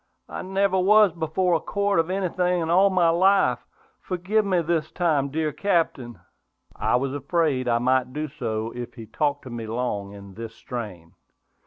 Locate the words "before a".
1.13-1.59